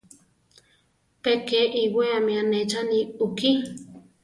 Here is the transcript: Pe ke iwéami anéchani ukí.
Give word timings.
Pe 1.21 1.31
ke 1.47 1.61
iwéami 1.83 2.33
anéchani 2.41 2.99
ukí. 3.25 3.51